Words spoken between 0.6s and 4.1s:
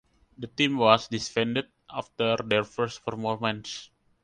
was disbanded after their first performance.